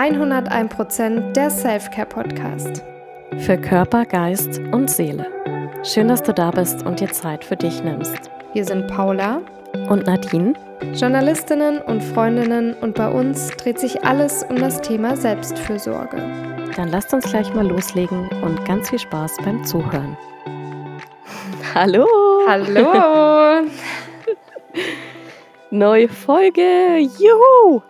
[0.00, 2.82] 101% der Selfcare Podcast.
[3.36, 5.26] Für Körper, Geist und Seele.
[5.82, 8.30] Schön, dass du da bist und dir Zeit für dich nimmst.
[8.54, 9.42] Wir sind Paula
[9.90, 10.54] und Nadine,
[10.94, 16.16] Journalistinnen und Freundinnen und bei uns dreht sich alles um das Thema Selbstfürsorge.
[16.76, 20.16] Dann lasst uns gleich mal loslegen und ganz viel Spaß beim Zuhören.
[21.74, 22.06] Hallo!
[22.48, 23.68] Hallo!
[25.70, 27.00] Neue Folge!
[27.00, 27.82] Juhu!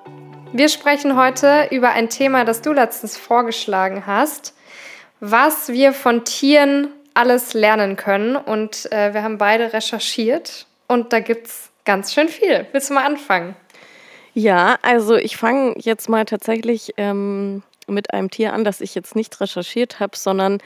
[0.52, 4.52] Wir sprechen heute über ein Thema, das du letztens vorgeschlagen hast,
[5.20, 8.34] was wir von Tieren alles lernen können.
[8.34, 12.66] Und äh, wir haben beide recherchiert und da gibt es ganz schön viel.
[12.72, 13.54] Willst du mal anfangen?
[14.34, 19.14] Ja, also ich fange jetzt mal tatsächlich ähm, mit einem Tier an, das ich jetzt
[19.14, 20.58] nicht recherchiert habe, sondern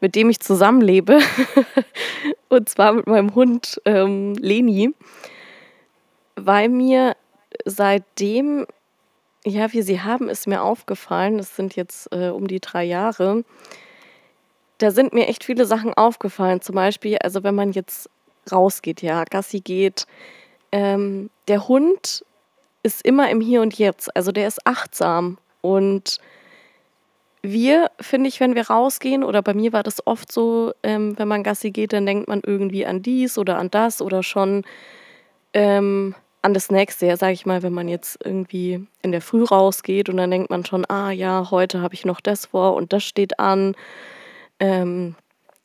[0.00, 1.18] mit dem ich zusammenlebe.
[2.50, 4.94] und zwar mit meinem Hund ähm, Leni.
[6.36, 7.16] Weil mir
[7.64, 8.66] seitdem
[9.44, 13.44] ja, wie Sie haben, ist mir aufgefallen, das sind jetzt äh, um die drei Jahre,
[14.78, 16.62] da sind mir echt viele Sachen aufgefallen.
[16.62, 18.08] Zum Beispiel, also wenn man jetzt
[18.50, 20.06] rausgeht, ja, Gassi geht,
[20.72, 22.24] ähm, der Hund
[22.82, 25.38] ist immer im Hier und Jetzt, also der ist achtsam.
[25.60, 26.18] Und
[27.42, 31.28] wir, finde ich, wenn wir rausgehen, oder bei mir war das oft so, ähm, wenn
[31.28, 34.64] man Gassi geht, dann denkt man irgendwie an dies oder an das oder schon
[35.52, 39.44] ähm, an das nächste, ja, sage ich mal, wenn man jetzt irgendwie in der Früh
[39.44, 42.92] rausgeht und dann denkt man schon, ah ja, heute habe ich noch das vor und
[42.92, 43.74] das steht an.
[44.58, 45.16] Ähm,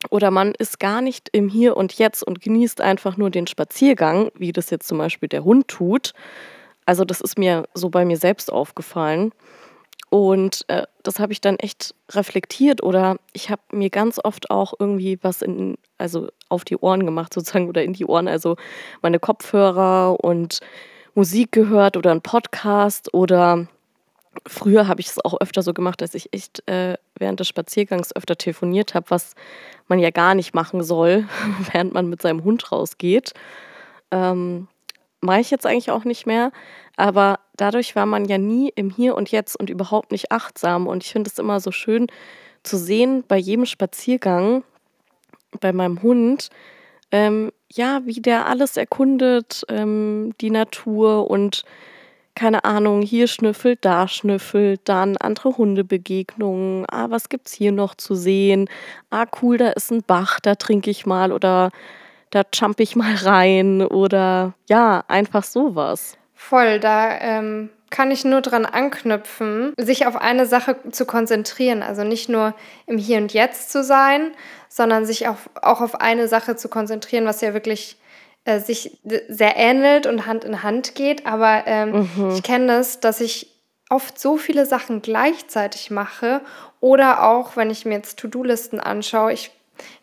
[0.09, 4.31] oder man ist gar nicht im Hier und Jetzt und genießt einfach nur den Spaziergang,
[4.35, 6.13] wie das jetzt zum Beispiel der Hund tut.
[6.85, 9.31] Also das ist mir so bei mir selbst aufgefallen.
[10.15, 14.73] Und äh, das habe ich dann echt reflektiert oder ich habe mir ganz oft auch
[14.79, 18.55] irgendwie was in, also auf die Ohren gemacht sozusagen oder in die Ohren, also
[19.01, 20.61] meine Kopfhörer und
[21.15, 23.67] Musik gehört oder ein Podcast oder
[24.47, 28.15] früher habe ich es auch öfter so gemacht, dass ich echt äh, während des Spaziergangs
[28.15, 29.35] öfter telefoniert habe, was
[29.89, 31.27] man ja gar nicht machen soll,
[31.73, 33.33] während man mit seinem Hund rausgeht.
[34.11, 34.69] Ähm,
[35.19, 36.53] mache ich jetzt eigentlich auch nicht mehr.
[36.95, 40.87] Aber dadurch war man ja nie im Hier und Jetzt und überhaupt nicht achtsam.
[40.87, 42.07] Und ich finde es immer so schön
[42.63, 44.63] zu sehen bei jedem Spaziergang,
[45.59, 46.49] bei meinem Hund,
[47.11, 51.63] ähm, ja, wie der alles erkundet, ähm, die Natur und
[52.35, 56.85] keine Ahnung, hier schnüffelt, da schnüffelt, dann andere Hundebegegnungen.
[56.89, 58.67] Ah, was gibt's hier noch zu sehen?
[59.09, 61.71] Ah, cool, da ist ein Bach, da trinke ich mal oder
[62.31, 66.17] da jump ich mal rein oder ja, einfach sowas.
[66.47, 71.81] Voll, da ähm, kann ich nur dran anknüpfen, sich auf eine Sache zu konzentrieren.
[71.81, 72.53] Also nicht nur
[72.85, 74.31] im Hier und Jetzt zu sein,
[74.69, 77.97] sondern sich auch, auch auf eine Sache zu konzentrieren, was ja wirklich
[78.43, 81.25] äh, sich sehr ähnelt und Hand in Hand geht.
[81.25, 82.29] Aber ähm, mhm.
[82.35, 83.47] ich kenne das, dass ich
[83.89, 86.41] oft so viele Sachen gleichzeitig mache
[86.79, 89.51] oder auch, wenn ich mir jetzt To-Do-Listen anschaue, ich ich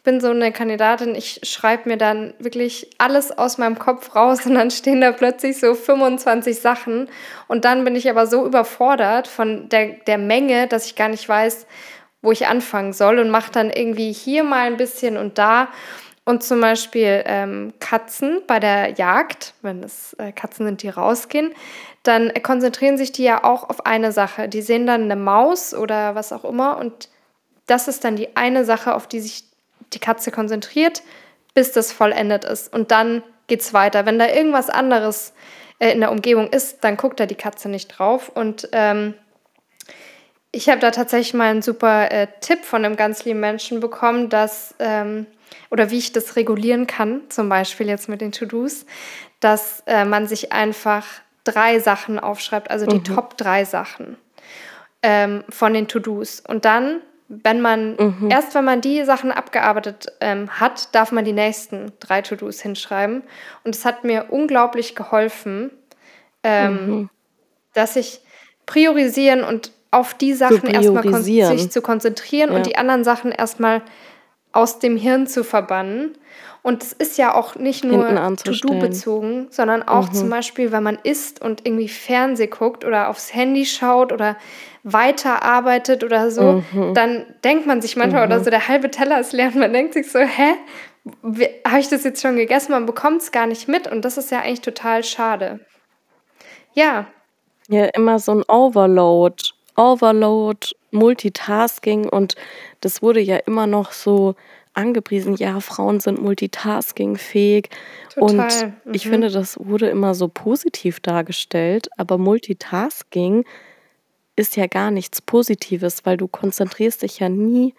[0.04, 4.54] bin so eine Kandidatin, ich schreibe mir dann wirklich alles aus meinem Kopf raus und
[4.54, 7.08] dann stehen da plötzlich so 25 Sachen.
[7.48, 11.28] Und dann bin ich aber so überfordert von der, der Menge, dass ich gar nicht
[11.28, 11.66] weiß,
[12.20, 15.68] wo ich anfangen soll und mache dann irgendwie hier mal ein bisschen und da.
[16.24, 21.52] Und zum Beispiel ähm, Katzen bei der Jagd, wenn es äh, Katzen sind, die rausgehen,
[22.04, 24.48] dann konzentrieren sich die ja auch auf eine Sache.
[24.48, 27.08] Die sehen dann eine Maus oder was auch immer und
[27.66, 29.44] das ist dann die eine Sache, auf die sich
[29.94, 31.02] die Katze konzentriert,
[31.54, 32.72] bis das vollendet ist.
[32.72, 34.06] Und dann geht es weiter.
[34.06, 35.32] Wenn da irgendwas anderes
[35.78, 38.30] äh, in der Umgebung ist, dann guckt da die Katze nicht drauf.
[38.30, 39.14] Und ähm,
[40.52, 44.28] ich habe da tatsächlich mal einen super äh, Tipp von einem ganz lieben Menschen bekommen,
[44.28, 45.26] dass, ähm,
[45.70, 48.86] oder wie ich das regulieren kann, zum Beispiel jetzt mit den To-Dos,
[49.40, 51.06] dass äh, man sich einfach
[51.44, 53.04] drei Sachen aufschreibt, also die mhm.
[53.04, 54.16] Top drei Sachen
[55.02, 56.40] ähm, von den To-Dos.
[56.40, 57.00] Und dann
[57.42, 58.30] wenn man, mhm.
[58.30, 63.22] erst wenn man die Sachen abgearbeitet ähm, hat, darf man die nächsten drei To-Dos hinschreiben.
[63.64, 65.70] Und es hat mir unglaublich geholfen,
[66.42, 67.10] ähm, mhm.
[67.72, 68.20] dass ich
[68.66, 72.56] priorisieren und auf die Sachen erstmal kon sich zu konzentrieren ja.
[72.56, 73.82] und die anderen Sachen erstmal
[74.52, 76.16] aus dem Hirn zu verbannen.
[76.62, 78.06] Und es ist ja auch nicht nur
[78.36, 80.14] To-Do-bezogen, sondern auch mhm.
[80.14, 84.36] zum Beispiel, wenn man isst und irgendwie Fernseh guckt oder aufs Handy schaut oder
[84.84, 86.94] weiterarbeitet oder so, mhm.
[86.94, 88.32] dann denkt man sich manchmal, mhm.
[88.32, 90.54] oder so der halbe Teller ist leer und man denkt sich so, hä?
[91.66, 92.70] Habe ich das jetzt schon gegessen?
[92.70, 95.58] Man bekommt es gar nicht mit und das ist ja eigentlich total schade.
[96.74, 97.06] Ja.
[97.66, 99.42] Ja, immer so ein Overload.
[99.74, 102.36] Overload, Multitasking und
[102.80, 104.36] das wurde ja immer noch so
[104.74, 107.68] angepriesen, ja, Frauen sind multitaskingfähig.
[108.14, 108.74] Total.
[108.84, 109.10] Und ich mhm.
[109.10, 113.44] finde, das wurde immer so positiv dargestellt, aber Multitasking
[114.36, 117.74] ist ja gar nichts Positives, weil du konzentrierst dich ja nie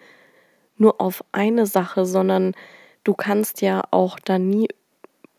[0.76, 2.52] nur auf eine Sache, sondern
[3.04, 4.68] du kannst ja auch dann nie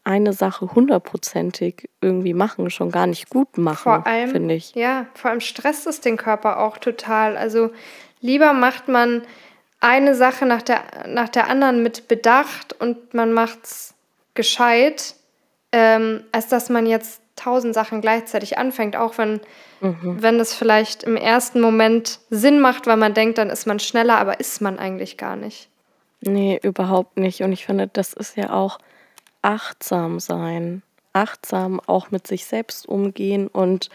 [0.03, 4.75] eine Sache hundertprozentig irgendwie machen, schon gar nicht gut machen, finde ich.
[4.75, 7.35] Ja, vor allem stresst es den Körper auch total.
[7.37, 7.71] Also
[8.21, 9.23] lieber macht man
[9.85, 13.93] eine Sache nach der, nach der anderen mit Bedacht und man macht es
[14.33, 15.13] gescheit,
[15.71, 19.41] ähm, als dass man jetzt tausend Sachen gleichzeitig anfängt, auch wenn,
[19.81, 20.17] mhm.
[20.21, 24.17] wenn es vielleicht im ersten Moment Sinn macht, weil man denkt, dann ist man schneller,
[24.17, 25.69] aber ist man eigentlich gar nicht.
[26.21, 27.41] Nee, überhaupt nicht.
[27.41, 28.79] Und ich finde, das ist ja auch
[29.43, 30.81] achtsam sein.
[31.13, 33.89] Achtsam auch mit sich selbst umgehen und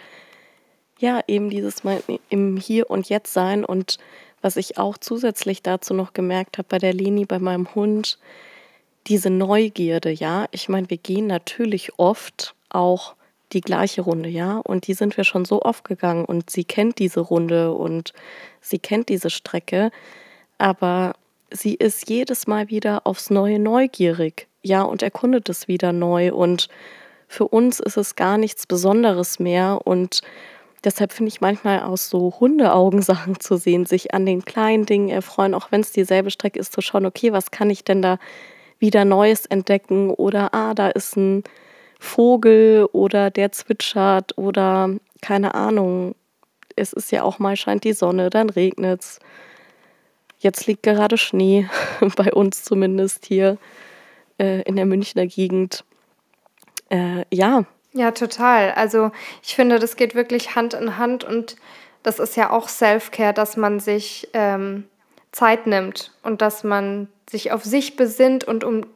[1.00, 3.64] ja, eben dieses Mal im Hier und Jetzt sein.
[3.64, 3.98] Und
[4.42, 8.18] was ich auch zusätzlich dazu noch gemerkt habe bei der Leni, bei meinem Hund,
[9.06, 10.46] diese Neugierde, ja.
[10.50, 13.14] Ich meine, wir gehen natürlich oft auch
[13.52, 14.58] die gleiche Runde, ja.
[14.58, 18.12] Und die sind wir schon so oft gegangen und sie kennt diese Runde und
[18.60, 19.90] sie kennt diese Strecke.
[20.58, 21.14] Aber
[21.50, 26.32] sie ist jedes Mal wieder aufs Neue neugierig, ja, und erkundet es wieder neu.
[26.32, 26.68] Und
[27.28, 29.80] für uns ist es gar nichts Besonderes mehr.
[29.84, 30.20] Und
[30.84, 35.54] deshalb finde ich manchmal aus so Hundeaugensachen zu sehen, sich an den kleinen Dingen erfreuen,
[35.54, 38.18] auch wenn es dieselbe Strecke ist, zu schauen, okay, was kann ich denn da
[38.78, 40.10] wieder Neues entdecken?
[40.10, 41.44] Oder, ah, da ist ein
[41.98, 44.90] Vogel oder der zwitschert oder
[45.20, 46.14] keine Ahnung.
[46.76, 49.18] Es ist ja auch mal scheint die Sonne, dann regnet es.
[50.38, 51.68] Jetzt liegt gerade Schnee,
[52.16, 53.58] bei uns zumindest hier
[54.38, 55.84] äh, in der Münchner Gegend.
[56.88, 57.64] Äh, ja.
[57.92, 58.72] Ja, total.
[58.72, 59.10] Also
[59.42, 61.56] ich finde, das geht wirklich Hand in Hand und
[62.02, 64.88] das ist ja auch Self-Care, dass man sich ähm,
[65.32, 68.86] Zeit nimmt und dass man sich auf sich besinnt und um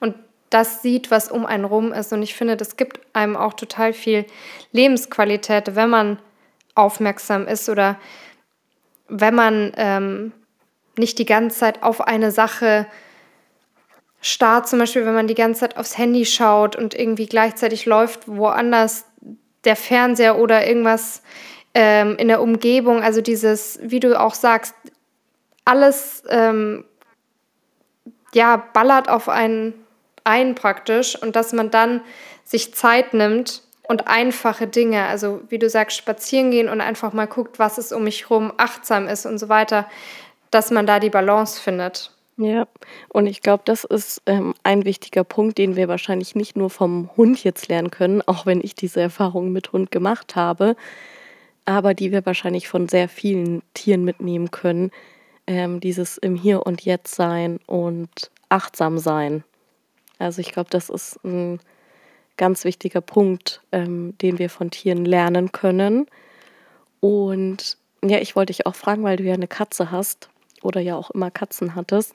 [0.00, 0.14] und
[0.50, 2.12] das sieht, was um einen rum ist.
[2.12, 4.26] Und ich finde, das gibt einem auch total viel
[4.72, 6.18] Lebensqualität, wenn man
[6.74, 7.98] aufmerksam ist oder
[9.08, 10.32] wenn man ähm,
[10.98, 12.86] nicht die ganze Zeit auf eine Sache
[14.22, 18.28] starrt, zum Beispiel, wenn man die ganze Zeit aufs Handy schaut und irgendwie gleichzeitig läuft
[18.28, 19.04] woanders
[19.64, 21.22] der Fernseher oder irgendwas
[21.74, 23.02] ähm, in der Umgebung.
[23.02, 24.74] Also dieses, wie du auch sagst,
[25.64, 26.84] alles ähm,
[28.32, 29.74] ja, ballert auf einen
[30.24, 32.00] ein praktisch und dass man dann
[32.44, 37.26] sich Zeit nimmt und einfache Dinge, also wie du sagst, spazieren gehen und einfach mal
[37.26, 39.88] guckt, was ist um mich herum, achtsam ist und so weiter,
[40.52, 42.12] dass man da die Balance findet.
[42.38, 42.66] Ja,
[43.10, 47.10] und ich glaube, das ist ähm, ein wichtiger Punkt, den wir wahrscheinlich nicht nur vom
[47.16, 50.76] Hund jetzt lernen können, auch wenn ich diese Erfahrung mit Hund gemacht habe,
[51.66, 54.90] aber die wir wahrscheinlich von sehr vielen Tieren mitnehmen können.
[55.46, 59.44] Ähm, dieses im Hier und Jetzt sein und achtsam sein.
[60.18, 61.58] Also ich glaube, das ist ein
[62.36, 66.06] ganz wichtiger Punkt, ähm, den wir von Tieren lernen können.
[67.00, 70.30] Und ja, ich wollte dich auch fragen, weil du ja eine Katze hast
[70.64, 72.14] oder ja auch immer Katzen hattest,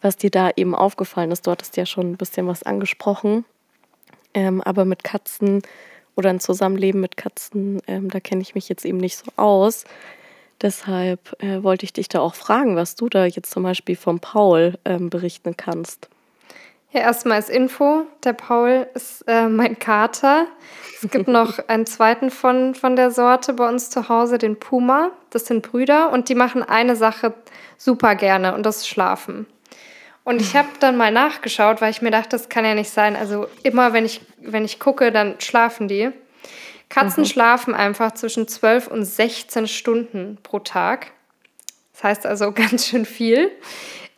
[0.00, 1.46] was dir da eben aufgefallen ist.
[1.46, 3.44] Du hattest ja schon ein bisschen was angesprochen.
[4.32, 5.62] Ähm, aber mit Katzen
[6.16, 9.84] oder ein Zusammenleben mit Katzen, ähm, da kenne ich mich jetzt eben nicht so aus.
[10.62, 14.20] Deshalb äh, wollte ich dich da auch fragen, was du da jetzt zum Beispiel vom
[14.20, 16.08] Paul ähm, berichten kannst.
[16.92, 20.46] Ja, erstmal als Info, der Paul ist äh, mein Kater.
[21.00, 25.12] Es gibt noch einen zweiten von, von der Sorte bei uns zu Hause, den Puma.
[25.30, 27.34] Das sind Brüder und die machen eine Sache
[27.76, 29.46] super gerne und das ist Schlafen.
[30.24, 33.16] Und ich habe dann mal nachgeschaut, weil ich mir dachte, das kann ja nicht sein.
[33.16, 36.10] Also immer, wenn ich, wenn ich gucke, dann schlafen die.
[36.88, 37.28] Katzen mhm.
[37.28, 41.12] schlafen einfach zwischen 12 und 16 Stunden pro Tag.
[41.92, 43.50] Das heißt also ganz schön viel.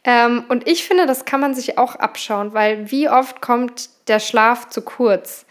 [0.04, 4.18] Ähm, und ich finde, das kann man sich auch abschauen, weil wie oft kommt der
[4.18, 5.46] Schlaf zu kurz?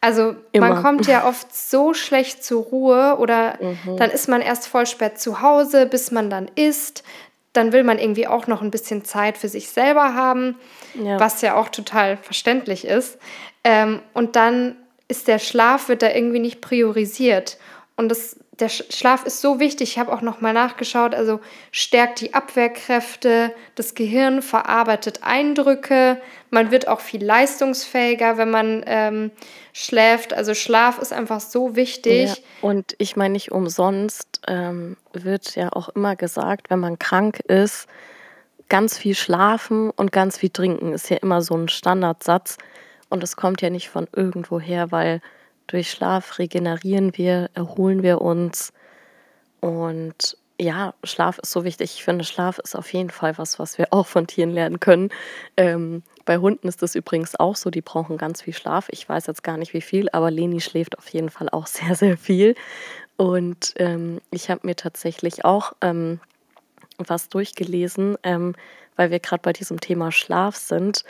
[0.00, 0.68] Also Immer.
[0.68, 3.96] man kommt ja oft so schlecht zur Ruhe oder mhm.
[3.96, 7.04] dann ist man erst voll spät zu Hause, bis man dann isst.
[7.54, 10.56] Dann will man irgendwie auch noch ein bisschen Zeit für sich selber haben,
[11.02, 11.18] ja.
[11.18, 13.16] was ja auch total verständlich ist.
[13.62, 14.76] Ähm, und dann
[15.08, 17.56] ist der Schlaf, wird da irgendwie nicht priorisiert.
[17.96, 19.90] Und das der Schlaf ist so wichtig.
[19.92, 21.14] Ich habe auch noch mal nachgeschaut.
[21.14, 21.40] Also
[21.72, 26.20] stärkt die Abwehrkräfte, das Gehirn verarbeitet Eindrücke.
[26.50, 29.30] Man wird auch viel leistungsfähiger, wenn man ähm,
[29.72, 30.32] schläft.
[30.32, 32.28] Also Schlaf ist einfach so wichtig.
[32.28, 37.40] Ja, und ich meine nicht umsonst ähm, wird ja auch immer gesagt, wenn man krank
[37.40, 37.88] ist,
[38.68, 42.56] ganz viel schlafen und ganz viel trinken ist ja immer so ein Standardsatz.
[43.08, 45.20] Und es kommt ja nicht von irgendwoher, weil
[45.66, 48.72] durch Schlaf regenerieren wir, erholen wir uns.
[49.60, 51.94] Und ja, Schlaf ist so wichtig.
[51.96, 55.10] Ich finde, Schlaf ist auf jeden Fall was, was wir auch von Tieren lernen können.
[55.56, 58.88] Ähm, bei Hunden ist das übrigens auch so, die brauchen ganz viel Schlaf.
[58.90, 61.94] Ich weiß jetzt gar nicht wie viel, aber Leni schläft auf jeden Fall auch sehr,
[61.94, 62.54] sehr viel.
[63.16, 66.20] Und ähm, ich habe mir tatsächlich auch ähm,
[66.98, 68.54] was durchgelesen, ähm,
[68.96, 71.04] weil wir gerade bei diesem Thema Schlaf sind,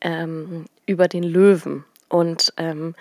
[0.00, 1.84] ähm, über den Löwen.
[2.08, 2.94] Und ähm,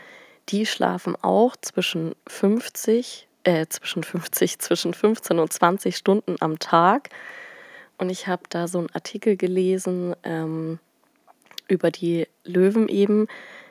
[0.49, 7.09] die schlafen auch zwischen 50, äh, zwischen 50, zwischen 15 und 20 Stunden am Tag.
[7.97, 10.79] Und ich habe da so einen Artikel gelesen ähm,
[11.67, 13.27] über die Löwen eben,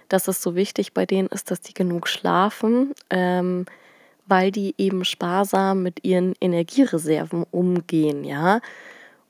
[0.09, 3.67] dass es so wichtig bei denen ist, dass die genug schlafen, ähm,
[4.27, 8.61] weil die eben sparsam mit ihren Energiereserven umgehen, ja.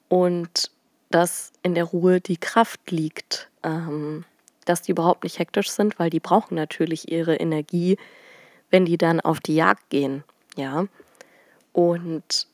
[0.08, 0.70] Und
[1.10, 4.24] dass in der Ruhe die Kraft liegt, ähm,
[4.64, 7.96] dass die überhaupt nicht hektisch sind, weil die brauchen natürlich ihre Energie,
[8.70, 10.24] wenn die dann auf die Jagd gehen,
[10.56, 10.86] ja.
[11.72, 12.46] Und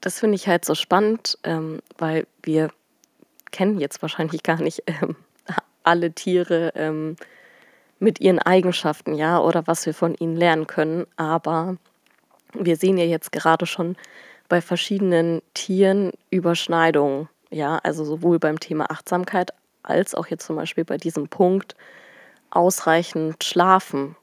[0.00, 2.70] das finde ich halt so spannend, ähm, weil wir
[3.50, 5.16] kennen jetzt wahrscheinlich gar nicht ähm,
[5.82, 7.16] alle Tiere ähm,
[7.98, 11.06] mit ihren Eigenschaften, ja, oder was wir von ihnen lernen können.
[11.16, 11.76] Aber
[12.52, 13.96] wir sehen ja jetzt gerade schon
[14.48, 19.52] bei verschiedenen Tieren Überschneidungen, ja, also sowohl beim Thema Achtsamkeit
[19.86, 21.74] als auch jetzt zum Beispiel bei diesem Punkt
[22.50, 24.16] ausreichend schlafen,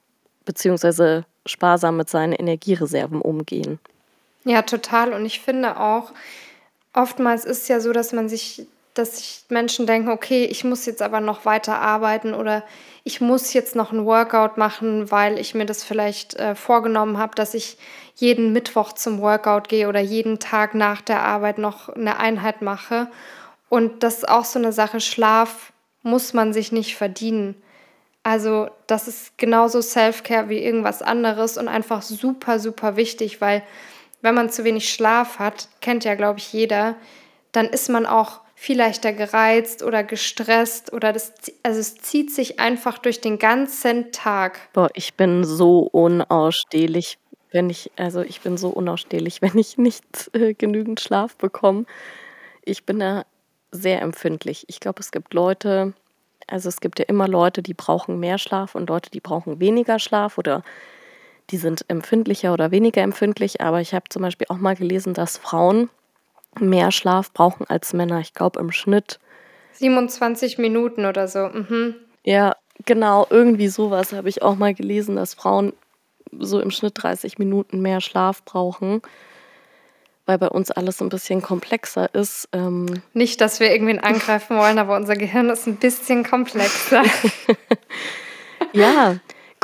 [0.44, 3.78] beziehungsweise sparsam mit seinen Energiereserven umgehen.
[4.44, 5.12] Ja, total.
[5.12, 6.12] Und ich finde auch,
[6.92, 10.86] oftmals ist es ja so, dass man sich, dass sich Menschen denken, okay, ich muss
[10.86, 12.62] jetzt aber noch weiter arbeiten oder
[13.04, 17.34] ich muss jetzt noch ein Workout machen, weil ich mir das vielleicht äh, vorgenommen habe,
[17.34, 17.76] dass ich
[18.14, 23.08] jeden Mittwoch zum Workout gehe oder jeden Tag nach der Arbeit noch eine Einheit mache.
[23.74, 25.72] Und das ist auch so eine Sache, Schlaf
[26.04, 27.60] muss man sich nicht verdienen.
[28.22, 33.64] Also das ist genauso Self-Care wie irgendwas anderes und einfach super, super wichtig, weil
[34.22, 36.94] wenn man zu wenig Schlaf hat, kennt ja, glaube ich, jeder,
[37.50, 41.32] dann ist man auch viel leichter gereizt oder gestresst oder das,
[41.64, 44.60] also es zieht sich einfach durch den ganzen Tag.
[44.72, 47.18] Boah, ich bin so unausstehlich,
[47.50, 51.86] wenn ich, also ich bin so unausstehlich, wenn ich nicht äh, genügend Schlaf bekomme.
[52.64, 53.24] Ich bin da
[53.74, 54.64] sehr empfindlich.
[54.68, 55.92] Ich glaube, es gibt Leute,
[56.46, 59.98] also es gibt ja immer Leute, die brauchen mehr Schlaf und Leute, die brauchen weniger
[59.98, 60.62] Schlaf oder
[61.50, 63.60] die sind empfindlicher oder weniger empfindlich.
[63.60, 65.90] Aber ich habe zum Beispiel auch mal gelesen, dass Frauen
[66.58, 68.20] mehr Schlaf brauchen als Männer.
[68.20, 69.18] Ich glaube im Schnitt
[69.72, 71.48] 27 Minuten oder so.
[71.48, 71.96] Mhm.
[72.22, 75.72] Ja, genau, irgendwie sowas habe ich auch mal gelesen, dass Frauen
[76.38, 79.02] so im Schnitt 30 Minuten mehr Schlaf brauchen
[80.26, 82.48] weil bei uns alles ein bisschen komplexer ist.
[82.52, 87.02] Ähm Nicht, dass wir irgendwen angreifen wollen, aber unser Gehirn ist ein bisschen komplexer.
[88.72, 89.16] ja,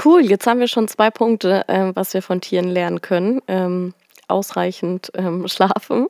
[0.04, 0.22] cool.
[0.22, 3.40] Jetzt haben wir schon zwei Punkte, ähm, was wir von Tieren lernen können.
[3.48, 3.94] Ähm,
[4.28, 6.08] ausreichend ähm, schlafen.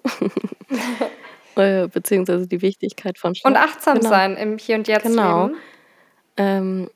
[1.56, 3.50] äh, beziehungsweise die Wichtigkeit von Schlaf.
[3.50, 4.10] Und achtsam genau.
[4.10, 5.04] sein im Hier und Jetzt.
[5.04, 5.50] Genau.
[6.36, 6.90] Ähm,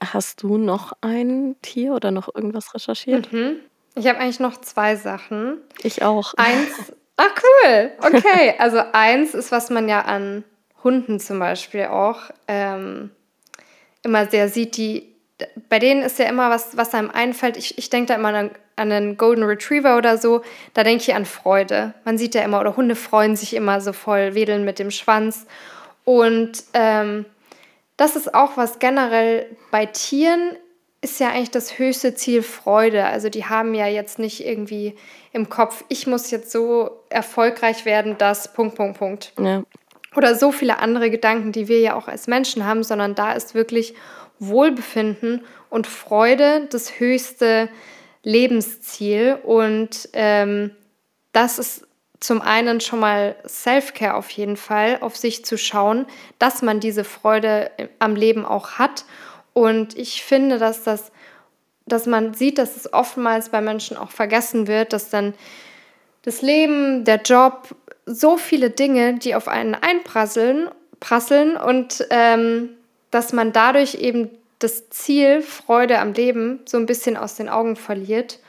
[0.00, 3.32] hast du noch ein Tier oder noch irgendwas recherchiert?
[3.32, 3.60] Mhm.
[3.96, 5.58] Ich habe eigentlich noch zwei Sachen.
[5.82, 6.34] Ich auch.
[6.36, 6.92] Eins.
[7.16, 7.90] Ach, cool.
[7.98, 8.54] Okay.
[8.58, 10.44] Also, eins ist, was man ja an
[10.84, 13.10] Hunden zum Beispiel auch ähm,
[14.02, 14.76] immer sehr sieht.
[14.76, 15.14] Die,
[15.70, 17.56] bei denen ist ja immer was, was einem einfällt.
[17.56, 20.42] Ich, ich denke da immer an, an einen Golden Retriever oder so.
[20.74, 21.94] Da denke ich an Freude.
[22.04, 25.46] Man sieht ja immer, oder Hunde freuen sich immer so voll, wedeln mit dem Schwanz.
[26.04, 27.24] Und ähm,
[27.96, 30.52] das ist auch was generell bei Tieren
[31.00, 33.04] ist ja eigentlich das höchste Ziel Freude.
[33.04, 34.96] Also die haben ja jetzt nicht irgendwie
[35.32, 39.32] im Kopf, ich muss jetzt so erfolgreich werden, dass Punkt, Punkt, Punkt.
[39.38, 39.62] Ja.
[40.16, 43.54] Oder so viele andere Gedanken, die wir ja auch als Menschen haben, sondern da ist
[43.54, 43.94] wirklich
[44.38, 47.68] Wohlbefinden und Freude das höchste
[48.22, 49.38] Lebensziel.
[49.44, 50.70] Und ähm,
[51.32, 51.86] das ist
[52.18, 56.06] zum einen schon mal Self-Care auf jeden Fall, auf sich zu schauen,
[56.38, 59.04] dass man diese Freude am Leben auch hat
[59.56, 61.10] und ich finde, dass das,
[61.86, 65.32] dass man sieht, dass es oftmals bei Menschen auch vergessen wird, dass dann
[66.20, 70.68] das Leben, der Job, so viele Dinge, die auf einen einprasseln,
[71.00, 72.68] prasseln und ähm,
[73.10, 77.76] dass man dadurch eben das Ziel Freude am Leben so ein bisschen aus den Augen
[77.76, 78.40] verliert.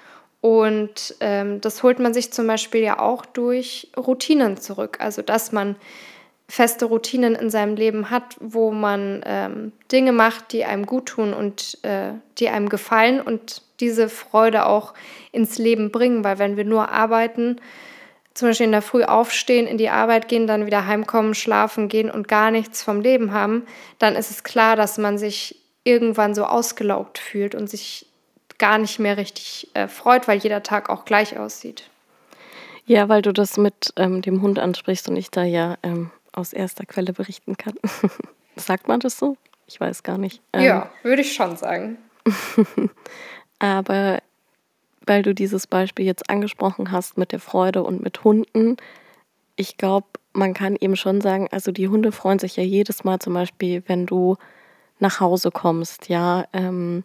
[0.42, 4.98] Und ähm, das holt man sich zum Beispiel ja auch durch Routinen zurück.
[5.00, 5.78] Also dass man
[6.50, 11.34] feste Routinen in seinem Leben hat, wo man ähm, Dinge macht, die einem gut tun
[11.34, 14.94] und äh, die einem gefallen und diese Freude auch
[15.32, 17.60] ins Leben bringen, weil wenn wir nur arbeiten,
[18.34, 22.10] zum Beispiel in der Früh aufstehen, in die Arbeit gehen, dann wieder heimkommen, schlafen gehen
[22.10, 23.66] und gar nichts vom Leben haben,
[24.00, 28.06] dann ist es klar, dass man sich irgendwann so ausgelaugt fühlt und sich
[28.58, 31.89] gar nicht mehr richtig äh, freut, weil jeder Tag auch gleich aussieht.
[32.86, 36.53] Ja, weil du das mit ähm, dem Hund ansprichst und ich da ja ähm, aus
[36.53, 37.74] erster Quelle berichten kann.
[38.56, 39.38] Sagt man das so?
[39.65, 40.41] Ich weiß gar nicht.
[40.53, 41.98] Ähm, ja, würde ich schon sagen.
[43.60, 44.20] Aber
[45.06, 48.77] weil du dieses Beispiel jetzt angesprochen hast mit der Freude und mit Hunden.
[49.56, 53.20] Ich glaube, man kann eben schon sagen, also die Hunde freuen sich ja jedes Mal
[53.20, 54.36] zum Beispiel, wenn du
[55.00, 56.46] nach Hause kommst, ja.
[56.53, 57.03] Ähm,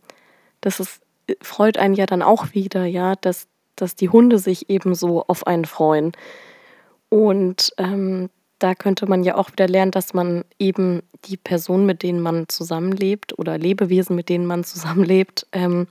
[0.60, 1.00] das ist,
[1.40, 3.46] freut einen ja dann auch wieder, ja, dass,
[3.76, 6.12] dass die Hunde sich eben so auf einen freuen.
[7.08, 8.30] Und ähm,
[8.62, 12.49] da könnte man ja auch wieder lernen, dass man eben die Personen, mit denen man
[12.49, 15.88] zusammenlebt oder Lebewesen, mit denen man zusammenlebt, ähm,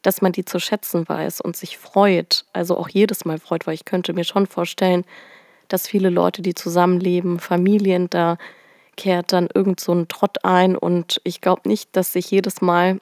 [0.00, 2.46] dass man die zu schätzen weiß und sich freut.
[2.54, 5.04] Also auch jedes Mal freut, weil ich könnte mir schon vorstellen,
[5.68, 8.38] dass viele Leute, die zusammenleben, Familien, da
[8.96, 12.98] kehrt dann irgend so ein Trott ein und ich glaube nicht, dass sich jedes Mal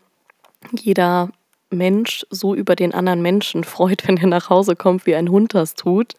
[0.73, 1.31] jeder
[1.71, 5.55] Mensch so über den anderen Menschen freut, wenn er nach Hause kommt, wie ein Hund
[5.55, 6.17] das tut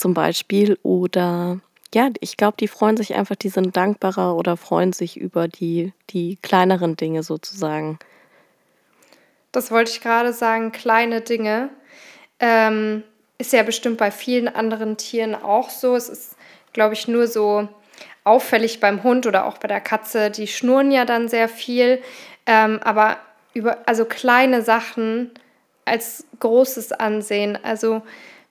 [0.00, 0.78] zum Beispiel.
[0.82, 1.60] Oder
[1.94, 5.92] ja, ich glaube, die freuen sich einfach, die sind dankbarer oder freuen sich über die,
[6.10, 7.98] die kleineren Dinge sozusagen.
[9.52, 11.70] Das wollte ich gerade sagen, kleine Dinge.
[12.38, 13.02] Ähm,
[13.38, 15.96] ist ja bestimmt bei vielen anderen Tieren auch so.
[15.96, 16.36] Es ist,
[16.72, 17.68] glaube ich, nur so
[18.22, 20.30] auffällig beim Hund oder auch bei der Katze.
[20.30, 22.00] Die schnurren ja dann sehr viel.
[22.46, 23.18] Ähm, aber
[23.54, 25.32] über, also kleine Sachen
[25.84, 27.58] als großes ansehen.
[27.62, 28.02] Also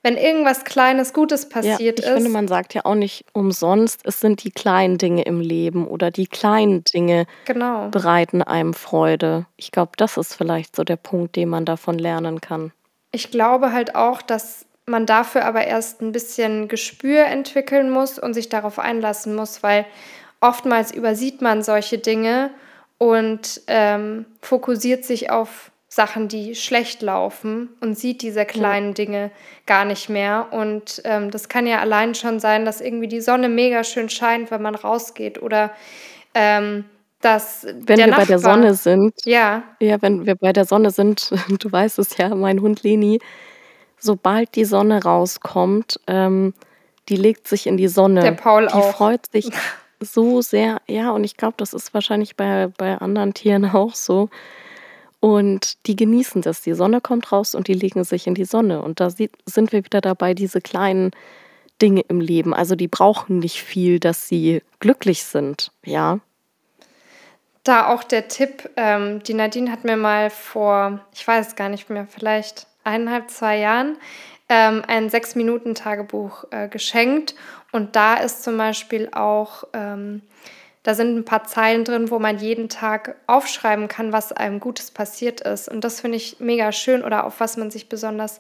[0.02, 2.06] wenn irgendwas Kleines, Gutes passiert ja, ich ist.
[2.06, 5.88] Ich finde, man sagt ja auch nicht umsonst, es sind die kleinen Dinge im Leben
[5.88, 7.90] oder die kleinen Dinge genau.
[7.90, 9.46] bereiten einem Freude.
[9.58, 12.72] Ich glaube, das ist vielleicht so der Punkt, den man davon lernen kann.
[13.12, 18.34] Ich glaube halt auch, dass man dafür aber erst ein bisschen Gespür entwickeln muss und
[18.34, 19.86] sich darauf einlassen muss, weil
[20.42, 22.52] oftmals übersieht man solche Dinge
[22.98, 29.32] und ähm, fokussiert sich auf Sachen, die schlecht laufen und sieht diese kleinen Dinge
[29.66, 30.48] gar nicht mehr.
[30.52, 34.52] Und ähm, das kann ja allein schon sein, dass irgendwie die Sonne mega schön scheint,
[34.52, 35.72] wenn man rausgeht oder
[36.36, 36.86] ähm,
[37.22, 39.16] dass wenn wir Nachbar, bei der Sonne sind.
[39.26, 39.64] Ja.
[39.80, 43.20] Ja, wenn wir bei der Sonne sind, du weißt es ja, mein Hund Leni,
[43.98, 46.54] sobald die Sonne rauskommt, ähm,
[47.10, 48.22] die legt sich in die Sonne.
[48.22, 48.96] Der Paul die auch.
[48.96, 49.50] freut sich
[50.00, 50.78] so sehr.
[50.88, 54.30] Ja, und ich glaube, das ist wahrscheinlich bei, bei anderen Tieren auch so
[55.20, 56.62] und die genießen das.
[56.62, 58.82] Die Sonne kommt raus und die legen sich in die Sonne.
[58.82, 61.12] Und da sind wir wieder dabei, diese kleinen
[61.82, 62.54] Dinge im Leben.
[62.54, 66.20] Also die brauchen nicht viel, dass sie glücklich sind, ja.
[67.64, 71.90] Da auch der Tipp, ähm, die Nadine hat mir mal vor, ich weiß gar nicht
[71.90, 73.98] mehr, vielleicht eineinhalb, zwei Jahren
[74.48, 77.36] ähm, ein Sechs-Minuten-Tagebuch äh, geschenkt.
[77.72, 80.22] Und da ist zum Beispiel auch ähm,
[80.84, 84.92] da sind ein paar Zeilen drin, wo man jeden Tag aufschreiben kann, was einem Gutes
[84.92, 85.68] passiert ist.
[85.68, 88.40] Und das finde ich mega schön oder auf was man sich besonders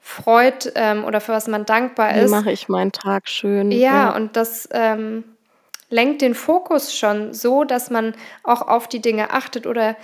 [0.00, 2.30] freut ähm, oder für was man dankbar ist.
[2.30, 3.70] Wie mache ich meinen Tag schön?
[3.72, 4.16] Ja, ja.
[4.16, 5.24] und das ähm,
[5.90, 9.96] lenkt den Fokus schon so, dass man auch auf die Dinge achtet oder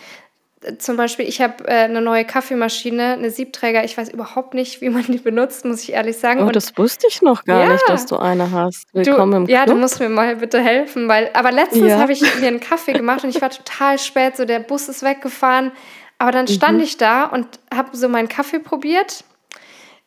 [0.79, 3.85] zum Beispiel, ich habe äh, eine neue Kaffeemaschine, eine Siebträger.
[3.85, 6.42] Ich weiß überhaupt nicht, wie man die benutzt, muss ich ehrlich sagen.
[6.42, 8.87] Oh, das wusste ich noch gar ja, nicht, dass du eine hast.
[8.92, 9.57] Willkommen du, im Club.
[9.57, 11.31] Ja, du musst mir mal bitte helfen, weil.
[11.35, 11.99] Aber letztens ja.
[11.99, 14.37] habe ich mir einen Kaffee gemacht und ich war total spät.
[14.37, 15.73] So der Bus ist weggefahren,
[16.19, 16.85] aber dann stand mhm.
[16.85, 19.25] ich da und habe so meinen Kaffee probiert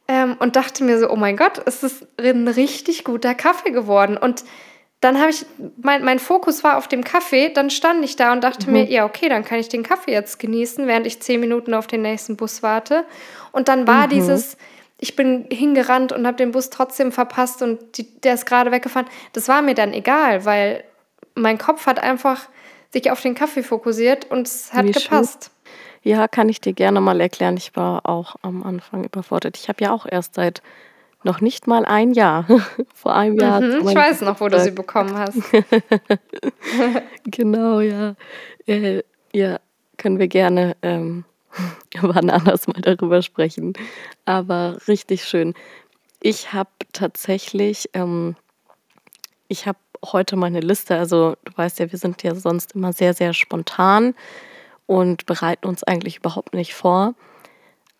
[0.07, 4.17] ähm, und dachte mir so, oh mein Gott, ist das ein richtig guter Kaffee geworden
[4.17, 4.43] und
[5.01, 5.45] dann habe ich,
[5.81, 8.73] mein, mein Fokus war auf dem Kaffee, dann stand ich da und dachte mhm.
[8.73, 11.87] mir, ja, okay, dann kann ich den Kaffee jetzt genießen, während ich zehn Minuten auf
[11.87, 13.05] den nächsten Bus warte.
[13.51, 14.09] Und dann war mhm.
[14.09, 14.57] dieses,
[14.99, 19.07] ich bin hingerannt und habe den Bus trotzdem verpasst und die, der ist gerade weggefahren.
[19.31, 20.83] Das war mir dann egal, weil
[21.33, 22.49] mein Kopf hat einfach
[22.91, 25.45] sich auf den Kaffee fokussiert und es hat Wie gepasst.
[25.45, 25.53] Schön.
[26.11, 27.55] Ja, kann ich dir gerne mal erklären.
[27.57, 29.57] Ich war auch am Anfang überfordert.
[29.57, 30.61] Ich habe ja auch erst seit
[31.23, 32.45] noch nicht mal ein Jahr.
[32.93, 33.61] Vor einem Jahr.
[33.61, 35.37] Mhm, ich weiß noch, wo du sie bekommen hast.
[37.25, 38.15] genau, ja.
[38.65, 39.03] Äh,
[39.33, 39.59] ja,
[39.97, 41.25] können wir gerne ähm,
[42.01, 43.73] wann anders mal darüber sprechen.
[44.25, 45.53] Aber richtig schön.
[46.21, 48.35] Ich habe tatsächlich, ähm,
[49.47, 53.13] ich habe heute meine Liste, also du weißt ja, wir sind ja sonst immer sehr,
[53.13, 54.15] sehr spontan
[54.85, 57.15] und bereiten uns eigentlich überhaupt nicht vor.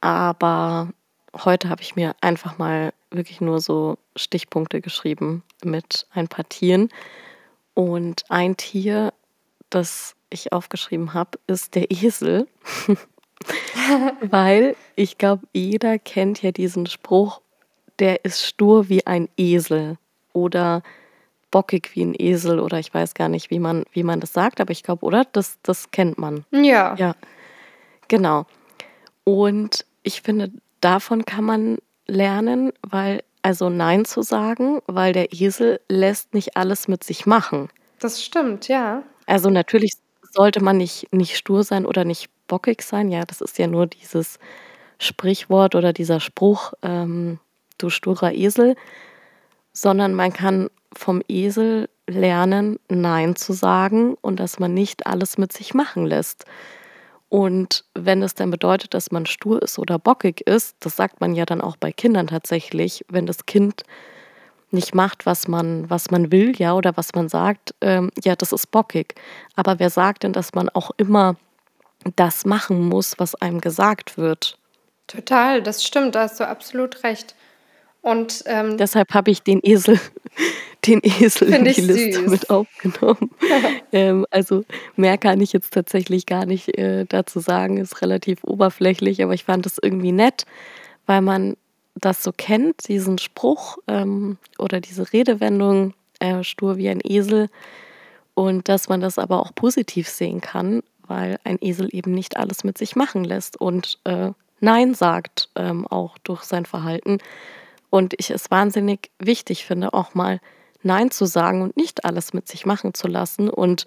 [0.01, 0.89] Aber
[1.33, 6.89] heute habe ich mir einfach mal wirklich nur so Stichpunkte geschrieben mit ein paar Tieren.
[7.73, 9.13] Und ein Tier,
[9.69, 12.47] das ich aufgeschrieben habe, ist der Esel.
[14.21, 17.41] Weil ich glaube, jeder kennt ja diesen Spruch,
[17.99, 19.97] der ist stur wie ein Esel
[20.33, 20.83] oder
[21.51, 24.61] bockig wie ein Esel oder ich weiß gar nicht, wie man, wie man das sagt,
[24.61, 25.25] aber ich glaube, oder?
[25.31, 26.45] Das, das kennt man.
[26.51, 26.95] Ja.
[26.95, 27.15] Ja.
[28.07, 28.45] Genau.
[29.23, 35.79] Und ich finde, davon kann man lernen, weil, also Nein zu sagen, weil der Esel
[35.89, 37.69] lässt nicht alles mit sich machen.
[37.99, 39.03] Das stimmt, ja.
[39.25, 39.93] Also natürlich
[40.31, 43.09] sollte man nicht, nicht stur sein oder nicht bockig sein.
[43.09, 44.39] Ja, das ist ja nur dieses
[44.99, 47.39] Sprichwort oder dieser Spruch, ähm,
[47.77, 48.75] du sturer Esel,
[49.73, 55.53] sondern man kann vom Esel lernen, Nein zu sagen und dass man nicht alles mit
[55.53, 56.45] sich machen lässt.
[57.29, 61.35] Und wenn es dann bedeutet, dass man stur ist oder bockig ist, das sagt man
[61.35, 63.83] ja dann auch bei Kindern tatsächlich, wenn das Kind
[64.71, 68.51] nicht macht, was man, was man will, ja, oder was man sagt, ähm, ja, das
[68.51, 69.15] ist bockig.
[69.55, 71.35] Aber wer sagt denn, dass man auch immer
[72.15, 74.57] das machen muss, was einem gesagt wird?
[75.07, 77.35] Total, das stimmt, da hast du absolut recht.
[78.01, 79.99] Und ähm, deshalb habe ich den Esel,
[80.87, 82.31] den Esel in die Liste süß.
[82.31, 83.31] mit aufgenommen.
[83.91, 84.63] ähm, also
[84.95, 89.43] mehr kann ich jetzt tatsächlich gar nicht äh, dazu sagen, ist relativ oberflächlich, aber ich
[89.43, 90.45] fand es irgendwie nett,
[91.05, 91.57] weil man
[91.95, 97.49] das so kennt, diesen Spruch ähm, oder diese Redewendung, äh, stur wie ein Esel,
[98.35, 102.63] und dass man das aber auch positiv sehen kann, weil ein Esel eben nicht alles
[102.63, 107.19] mit sich machen lässt und äh, Nein sagt, ähm, auch durch sein Verhalten.
[107.89, 110.39] Und ich es wahnsinnig wichtig finde, auch mal
[110.81, 113.49] Nein zu sagen und nicht alles mit sich machen zu lassen.
[113.49, 113.85] Und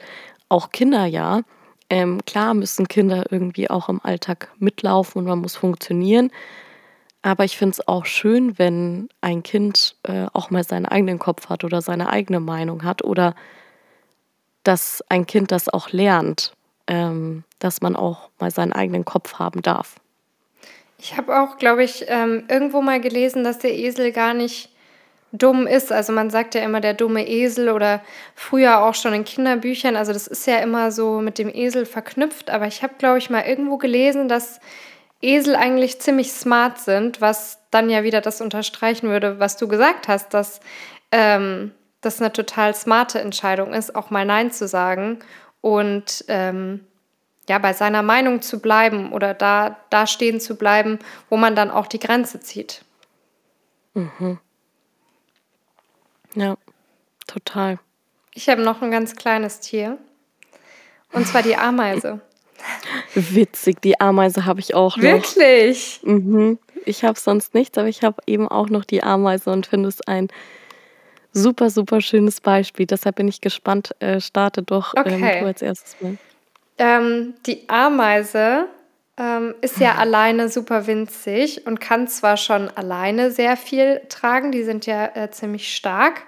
[0.48, 1.42] auch Kinder ja.
[1.90, 6.31] Ähm, klar müssen Kinder irgendwie auch im Alltag mitlaufen und man muss funktionieren.
[7.22, 11.48] Aber ich finde es auch schön, wenn ein Kind äh, auch mal seinen eigenen Kopf
[11.48, 13.35] hat oder seine eigene Meinung hat oder
[14.64, 16.52] dass ein Kind das auch lernt,
[16.88, 19.96] ähm, dass man auch mal seinen eigenen Kopf haben darf.
[20.98, 24.71] Ich habe auch, glaube ich, ähm, irgendwo mal gelesen, dass der Esel gar nicht
[25.33, 25.90] dumm ist.
[25.90, 28.03] Also man sagt ja immer der dumme Esel oder
[28.35, 29.97] früher auch schon in Kinderbüchern.
[29.97, 32.51] Also das ist ja immer so mit dem Esel verknüpft.
[32.51, 34.61] Aber ich habe, glaube ich, mal irgendwo gelesen, dass
[35.23, 40.09] Esel eigentlich ziemlich smart sind, was dann ja wieder das unterstreichen würde, was du gesagt
[40.09, 40.61] hast, dass
[41.11, 45.21] ähm, das eine total smarte Entscheidung ist, auch mal Nein zu sagen
[45.61, 46.81] und ähm,
[47.49, 50.99] ja, bei seiner Meinung zu bleiben oder da, da stehen zu bleiben,
[51.31, 52.85] wo man dann auch die Grenze zieht.
[53.95, 54.38] Mhm.
[56.35, 56.57] Ja,
[57.27, 57.79] total.
[58.35, 59.99] Ich habe noch ein ganz kleines Tier.
[61.12, 62.21] Und zwar die Ameise.
[63.14, 65.03] Witzig, die Ameise habe ich auch noch.
[65.03, 66.01] Wirklich?
[66.05, 66.59] Mhm.
[66.85, 70.01] Ich habe sonst nichts, aber ich habe eben auch noch die Ameise und finde es
[70.07, 70.29] ein
[71.33, 72.87] super, super schönes Beispiel.
[72.87, 73.95] Deshalb bin ich gespannt.
[74.01, 75.14] Äh, starte doch ähm, okay.
[75.14, 76.18] ähm, du als erstes mal.
[76.79, 78.68] Ähm, die Ameise
[79.22, 84.64] ähm, ist ja alleine super winzig und kann zwar schon alleine sehr viel tragen, die
[84.64, 86.22] sind ja äh, ziemlich stark,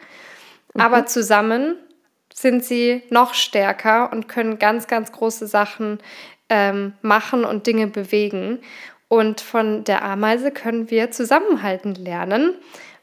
[0.74, 0.80] mhm.
[0.80, 1.76] aber zusammen
[2.32, 5.98] sind sie noch stärker und können ganz, ganz große Sachen
[6.48, 8.60] ähm, machen und Dinge bewegen.
[9.08, 12.54] Und von der Ameise können wir zusammenhalten lernen,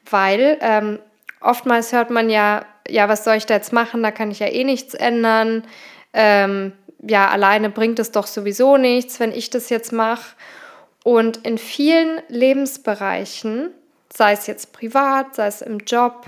[0.09, 0.99] weil ähm,
[1.39, 4.47] oftmals hört man ja, ja, was soll ich da jetzt machen, da kann ich ja
[4.47, 5.63] eh nichts ändern.
[6.13, 6.73] Ähm,
[7.07, 10.35] ja, alleine bringt es doch sowieso nichts, wenn ich das jetzt mache.
[11.03, 13.71] Und in vielen Lebensbereichen,
[14.13, 16.27] sei es jetzt privat, sei es im Job,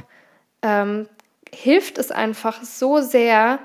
[0.61, 1.07] ähm,
[1.53, 3.59] hilft es einfach so sehr,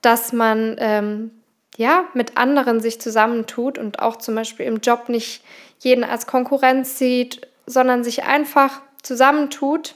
[0.00, 1.30] dass man ähm,
[1.76, 5.44] ja mit anderen sich zusammentut und auch zum Beispiel im Job nicht
[5.80, 9.94] jeden als Konkurrenz sieht, sondern sich einfach zusammentut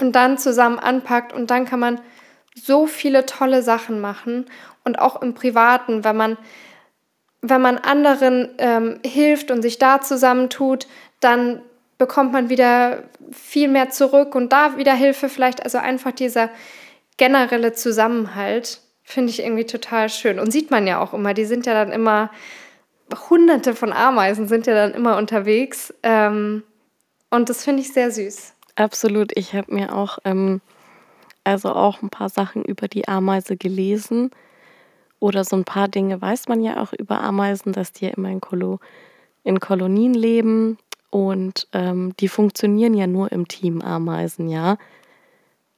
[0.00, 2.00] und dann zusammen anpackt und dann kann man
[2.54, 4.46] so viele tolle Sachen machen
[4.84, 6.36] und auch im Privaten, wenn man,
[7.40, 10.86] wenn man anderen ähm, hilft und sich da zusammentut,
[11.20, 11.62] dann
[11.98, 15.62] bekommt man wieder viel mehr zurück und da wieder Hilfe vielleicht.
[15.64, 16.50] Also einfach dieser
[17.16, 20.38] generelle Zusammenhalt finde ich irgendwie total schön.
[20.38, 22.30] Und sieht man ja auch immer, die sind ja dann immer,
[23.30, 25.94] hunderte von Ameisen sind ja dann immer unterwegs.
[26.02, 26.62] Ähm,
[27.30, 28.54] und das finde ich sehr süß.
[28.76, 29.32] Absolut.
[29.36, 30.60] Ich habe mir auch, ähm,
[31.44, 34.30] also auch ein paar Sachen über die Ameise gelesen.
[35.18, 38.30] Oder so ein paar Dinge weiß man ja auch über Ameisen, dass die ja immer
[38.30, 38.80] in, Kolo
[39.44, 40.78] in Kolonien leben
[41.10, 44.78] und ähm, die funktionieren ja nur im Team Ameisen, ja.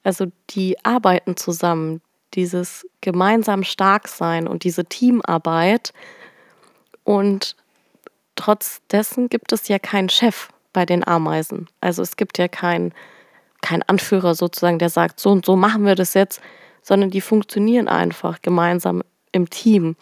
[0.05, 2.01] Also die arbeiten zusammen,
[2.35, 5.93] dieses gemeinsam stark sein und diese Teamarbeit.
[7.03, 7.57] Und
[8.37, 11.69] trotz dessen gibt es ja keinen Chef bei den Ameisen.
[11.81, 12.93] Also es gibt ja keinen
[13.65, 16.41] kein Anführer sozusagen, der sagt, so und so machen wir das jetzt,
[16.83, 19.97] sondern die funktionieren einfach gemeinsam im Team.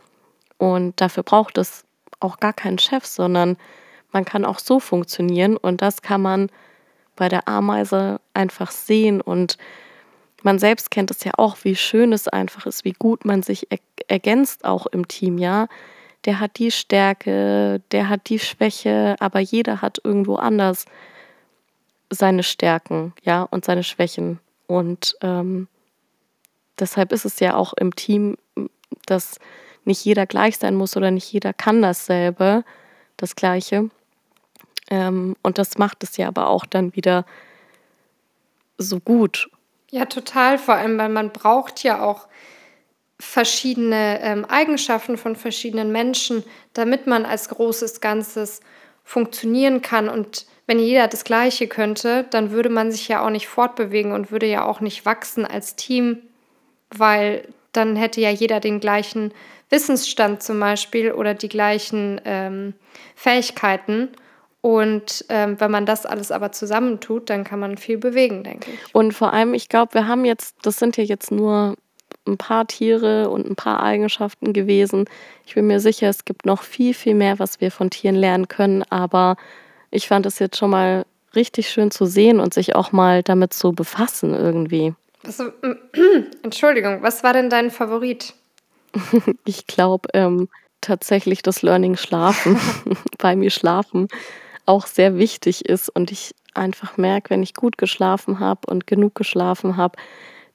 [0.59, 1.85] Und dafür braucht es
[2.19, 3.57] auch gar keinen Chef, sondern
[4.11, 6.51] man kann auch so funktionieren und das kann man
[7.15, 9.59] bei der Ameise einfach sehen und
[10.43, 13.71] man selbst kennt es ja auch, wie schön es einfach ist, wie gut man sich
[13.71, 15.69] er ergänzt auch im Team, ja.
[16.25, 20.85] Der hat die Stärke, der hat die Schwäche, aber jeder hat irgendwo anders
[22.13, 24.39] seine Stärken, ja, und seine Schwächen.
[24.67, 25.69] Und ähm,
[26.79, 28.37] deshalb ist es ja auch im Team
[29.07, 29.39] dass
[29.85, 32.65] nicht jeder gleich sein muss oder nicht jeder kann dasselbe,
[33.17, 33.91] das Gleiche.
[34.91, 37.25] Ähm, und das macht es ja aber auch dann wieder
[38.79, 39.51] so gut.
[39.91, 40.59] Ja, total.
[40.59, 42.29] Vor allem, weil man braucht ja auch
[43.19, 48.61] verschiedene ähm, Eigenschaften von verschiedenen Menschen, damit man als großes Ganzes
[49.05, 50.09] funktionieren kann.
[50.09, 54.31] Und wenn jeder das Gleiche könnte, dann würde man sich ja auch nicht fortbewegen und
[54.31, 56.23] würde ja auch nicht wachsen als Team,
[56.89, 59.35] weil dann hätte ja jeder den gleichen
[59.69, 62.73] Wissensstand zum Beispiel oder die gleichen ähm,
[63.15, 64.09] Fähigkeiten.
[64.63, 68.95] Und ähm, wenn man das alles aber zusammentut, dann kann man viel bewegen, denke ich.
[68.95, 71.77] Und vor allem, ich glaube, wir haben jetzt, das sind ja jetzt nur
[72.27, 75.05] ein paar Tiere und ein paar Eigenschaften gewesen.
[75.45, 78.49] Ich bin mir sicher, es gibt noch viel, viel mehr, was wir von Tieren lernen
[78.49, 78.85] können.
[78.85, 79.37] Aber
[79.93, 81.05] ich fand es jetzt schon mal
[81.37, 84.95] richtig schön zu sehen und sich auch mal damit zu befassen irgendwie.
[85.23, 85.41] Was,
[86.43, 88.35] Entschuldigung, was war denn dein Favorit?
[89.45, 90.49] ich glaube ähm,
[90.81, 92.59] tatsächlich, dass Learning Schlafen,
[93.19, 94.09] bei mir Schlafen
[94.67, 99.15] auch sehr wichtig ist und ich einfach merke, wenn ich gut geschlafen habe und genug
[99.15, 99.97] geschlafen habe,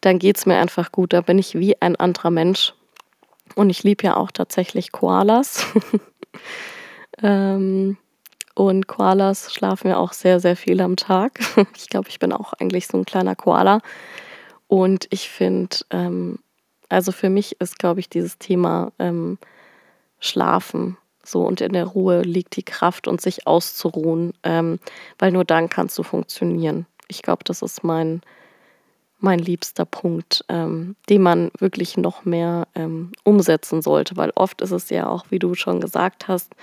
[0.01, 1.13] dann geht es mir einfach gut.
[1.13, 2.73] Da bin ich wie ein anderer Mensch.
[3.55, 5.65] Und ich liebe ja auch tatsächlich Koalas.
[7.23, 7.97] ähm,
[8.57, 11.39] und Koalas schlafen ja auch sehr, sehr viel am Tag.
[11.75, 13.81] ich glaube, ich bin auch eigentlich so ein kleiner Koala.
[14.67, 16.39] Und ich finde, ähm,
[16.89, 19.37] also für mich ist, glaube ich, dieses Thema ähm,
[20.19, 24.79] Schlafen so und in der Ruhe liegt die Kraft und sich auszuruhen, ähm,
[25.19, 26.87] weil nur dann kannst du funktionieren.
[27.09, 28.21] Ich glaube, das ist mein,
[29.19, 34.71] mein liebster Punkt, ähm, den man wirklich noch mehr ähm, umsetzen sollte, weil oft ist
[34.71, 36.55] es ja auch, wie du schon gesagt hast,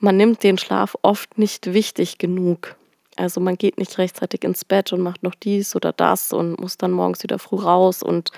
[0.00, 2.76] man nimmt den Schlaf oft nicht wichtig genug.
[3.16, 6.78] Also man geht nicht rechtzeitig ins Bett und macht noch dies oder das und muss
[6.78, 8.30] dann morgens wieder früh raus und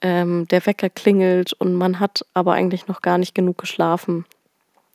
[0.00, 4.24] ähm, der Wecker klingelt und man hat aber eigentlich noch gar nicht genug geschlafen.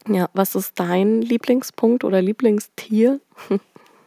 [0.07, 3.19] Ja, was ist dein Lieblingspunkt oder Lieblingstier?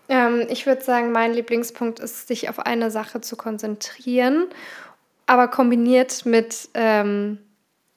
[0.07, 4.49] Ähm, ich würde sagen, mein Lieblingspunkt ist, sich auf eine Sache zu konzentrieren,
[5.25, 7.39] aber kombiniert mit ähm,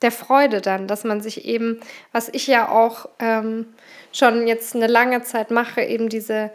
[0.02, 1.80] der Freude dann, dass man sich eben,
[2.12, 3.68] was ich ja auch ähm,
[4.12, 6.52] schon jetzt eine lange Zeit mache, eben diese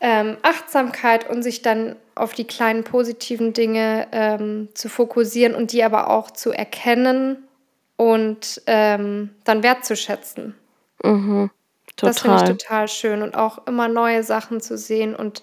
[0.00, 5.84] ähm, Achtsamkeit und sich dann auf die kleinen positiven Dinge ähm, zu fokussieren und die
[5.84, 7.48] aber auch zu erkennen
[7.96, 10.54] und ähm, dann wertzuschätzen.
[11.02, 11.50] Mhm.
[11.96, 12.12] Total.
[12.12, 15.42] Das finde ich total schön und auch immer neue Sachen zu sehen und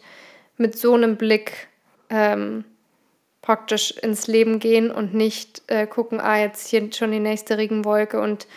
[0.57, 1.67] mit so einem Blick
[2.09, 2.63] ähm,
[3.45, 8.19] praktisch ins Leben gehen und nicht äh, gucken, ah, jetzt hier schon die nächste Regenwolke
[8.19, 8.47] und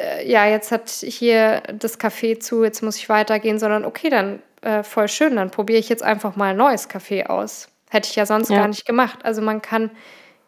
[0.00, 4.42] äh, ja, jetzt hat hier das Café zu, jetzt muss ich weitergehen, sondern okay, dann
[4.62, 7.68] äh, voll schön, dann probiere ich jetzt einfach mal ein neues Café aus.
[7.90, 8.56] Hätte ich ja sonst ja.
[8.56, 9.18] gar nicht gemacht.
[9.24, 9.90] Also man kann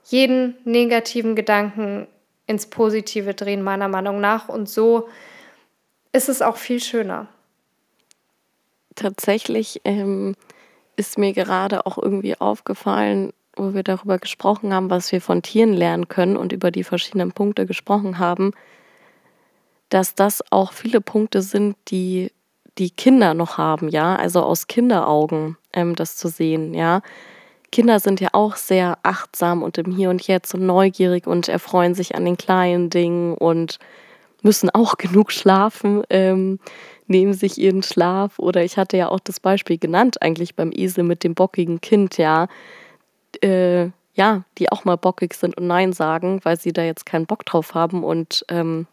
[0.05, 2.07] jeden negativen Gedanken
[2.46, 4.49] ins Positive drehen, meiner Meinung nach.
[4.49, 5.09] Und so
[6.12, 7.29] ist es auch viel schöner.
[8.94, 10.35] Tatsächlich ähm,
[10.96, 15.73] ist mir gerade auch irgendwie aufgefallen, wo wir darüber gesprochen haben, was wir von Tieren
[15.73, 18.53] lernen können und über die verschiedenen Punkte gesprochen haben,
[19.88, 22.33] dass das auch viele Punkte sind, die
[22.79, 27.03] die Kinder noch haben, ja, also aus Kinderaugen ähm, das zu sehen, ja.
[27.73, 31.94] Kinder sind ja auch sehr achtsam und im Hier und Jetzt und neugierig und erfreuen
[31.94, 33.79] sich an den kleinen Dingen und
[34.42, 36.59] müssen auch genug schlafen, ähm,
[37.07, 38.38] nehmen sich ihren Schlaf.
[38.38, 42.18] Oder ich hatte ja auch das Beispiel genannt, eigentlich beim Esel mit dem bockigen Kind,
[42.18, 42.49] ja.
[43.43, 47.27] Äh, ja, die auch mal bockig sind und Nein sagen, weil sie da jetzt keinen
[47.27, 48.05] Bock drauf haben.
[48.05, 48.87] Und ähm,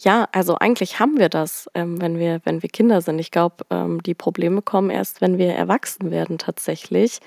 [0.00, 3.18] ja, also eigentlich haben wir das, ähm, wenn, wir, wenn wir Kinder sind.
[3.18, 7.20] Ich glaube, ähm, die Probleme kommen erst, wenn wir erwachsen werden tatsächlich.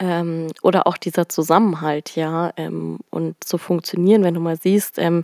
[0.00, 5.22] Ähm, oder auch dieser Zusammenhalt, ja, ähm, und zu funktionieren, wenn du mal siehst, ähm,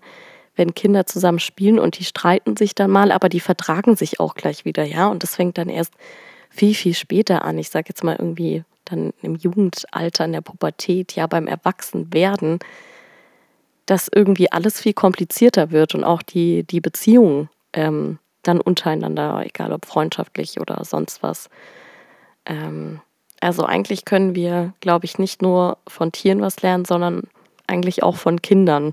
[0.54, 4.34] wenn Kinder zusammen spielen und die streiten sich dann mal, aber die vertragen sich auch
[4.34, 5.08] gleich wieder, ja.
[5.08, 5.94] Und das fängt dann erst
[6.50, 7.58] viel, viel später an.
[7.58, 12.58] Ich sage jetzt mal irgendwie dann im Jugendalter, in der Pubertät, ja, beim Erwachsenwerden,
[13.86, 19.72] dass irgendwie alles viel komplizierter wird und auch die, die Beziehung ähm, dann untereinander, egal
[19.72, 21.48] ob freundschaftlich oder sonst was.
[22.46, 23.00] Ähm,
[23.40, 27.22] also eigentlich können wir, glaube ich, nicht nur von Tieren was lernen, sondern
[27.66, 28.92] eigentlich auch von Kindern.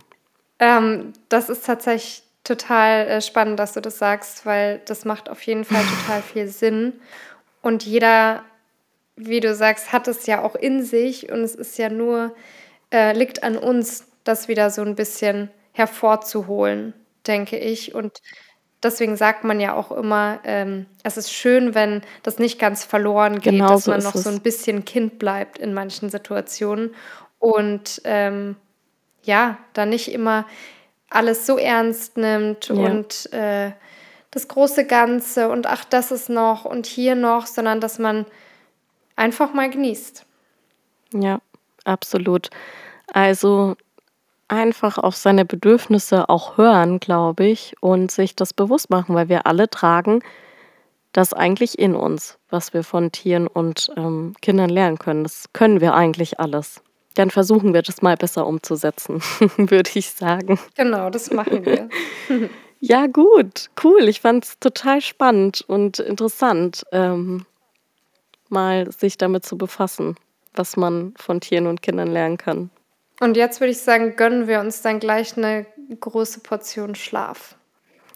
[0.60, 5.42] Ähm, das ist tatsächlich total äh, spannend, dass du das sagst, weil das macht auf
[5.44, 6.94] jeden Fall total viel Sinn.
[7.62, 8.44] Und jeder,
[9.18, 12.34] wie du sagst, hat es ja auch in sich und es ist ja nur,
[12.94, 16.94] äh, liegt an uns, das wieder so ein bisschen hervorzuholen,
[17.26, 17.96] denke ich.
[17.96, 18.22] Und
[18.84, 23.40] deswegen sagt man ja auch immer, ähm, es ist schön, wenn das nicht ganz verloren
[23.40, 24.24] geht, genau dass so man noch es.
[24.24, 26.94] so ein bisschen Kind bleibt in manchen Situationen.
[27.40, 28.56] Und ähm,
[29.24, 30.46] ja, da nicht immer
[31.10, 32.76] alles so ernst nimmt ja.
[32.76, 33.72] und äh,
[34.32, 38.26] das große Ganze und ach, das ist noch und hier noch, sondern dass man
[39.18, 40.26] einfach mal genießt.
[41.14, 41.40] Ja,
[41.84, 42.50] absolut.
[43.12, 43.76] Also
[44.48, 49.46] einfach auf seine Bedürfnisse auch hören, glaube ich, und sich das bewusst machen, weil wir
[49.46, 50.22] alle tragen
[51.18, 55.24] das eigentlich in uns, was wir von Tieren und ähm, Kindern lernen können.
[55.24, 56.82] Das können wir eigentlich alles.
[57.16, 59.22] Dann versuchen wir das mal besser umzusetzen,
[59.58, 60.60] würde ich sagen.
[60.76, 61.90] Genau, das machen wir.
[62.80, 64.08] ja, gut, cool.
[64.08, 67.46] Ich fand es total spannend und interessant, ähm,
[68.50, 70.16] mal sich damit zu befassen,
[70.54, 72.70] was man von Tieren und Kindern lernen kann.
[73.20, 75.66] Und jetzt würde ich sagen, gönnen wir uns dann gleich eine
[76.00, 77.56] große Portion Schlaf.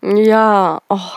[0.03, 1.11] Ja, oh.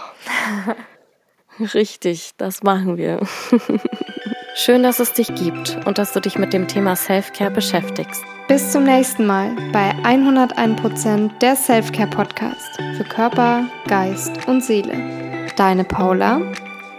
[1.74, 3.20] richtig, das machen wir.
[4.56, 8.22] Schön, dass es dich gibt und dass du dich mit dem Thema Selfcare beschäftigst.
[8.46, 15.48] Bis zum nächsten Mal bei 101% der Selfcare Podcast für Körper, Geist und Seele.
[15.56, 16.40] Deine Paula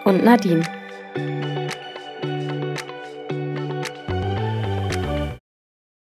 [0.03, 0.63] und Nadine.